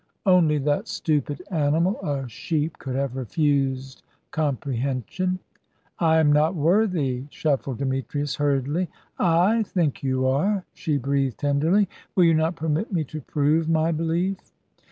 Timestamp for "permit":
12.55-12.91